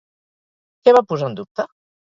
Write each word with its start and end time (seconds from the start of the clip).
Què 0.89 0.95
va 0.99 1.05
posar 1.13 1.31
en 1.31 1.39
dubte? 1.43 1.73